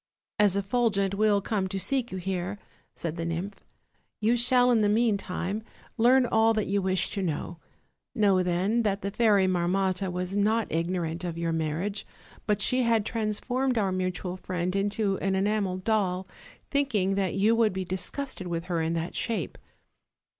[0.39, 2.57] "As Effulgent will come to seek you here,"
[2.95, 3.63] said the nymph,
[4.19, 5.61] "you shall in the meantime
[5.95, 7.59] learn all that you wish to know.
[8.15, 12.03] Know, then, that the Fairy Marmotta was not ignorant of your marriage;
[12.47, 16.27] but she had transformed our mutual friend into an enamel doll,
[16.71, 19.55] thinkingthat you would tpe disgusted with her in that shape.